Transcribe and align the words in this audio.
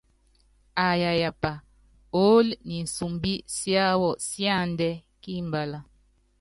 Aa 0.83 0.95
yayapá 1.03 1.51
oolo 2.21 2.53
niinsumbi 2.67 3.33
siáwɔ 3.55 4.09
síaadiɛ́ 4.27 5.01
kímabala. 5.21 5.79